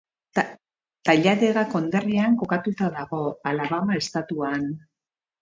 [1.09, 3.21] Talladega konderrian kokatuta dago,
[3.53, 4.67] Alabama estatuan.